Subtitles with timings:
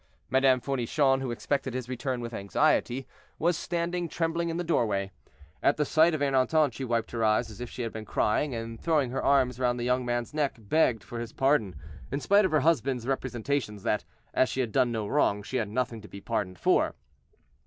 [0.31, 3.05] Madame Fournichon, who expected his return with anxiety,
[3.37, 5.11] was standing trembling in the doorway.
[5.61, 8.55] At the sight of Ernanton she wiped her eyes, as if she had been crying,
[8.55, 11.75] and throwing her arms round the young man's neck, begged for his pardon,
[12.11, 14.03] in spite of her husband's representations that,
[14.33, 16.95] as she had done no wrong, she had nothing to be pardoned for.